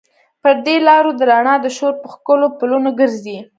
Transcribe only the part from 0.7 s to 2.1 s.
لارو د رڼا د شور، په